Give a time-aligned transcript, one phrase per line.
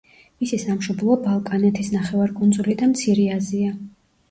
[0.43, 3.79] მისი სამშობლოა ბალკანეთის ნახევარკუნძული და მცირე აზია.